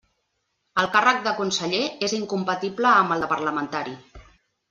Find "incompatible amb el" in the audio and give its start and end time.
2.19-3.23